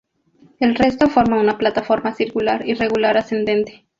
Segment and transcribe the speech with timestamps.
[0.59, 3.85] El resto forma una plataforma circular irregular ascendente.